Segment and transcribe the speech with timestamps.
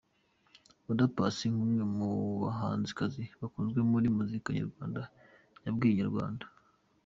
[0.89, 2.09] Oda Paccy nk’umwe mu
[2.43, 5.01] bahanzikazi bakunzwe muri muzika nyarwanda
[5.65, 6.45] yabwiye Inyarwanda.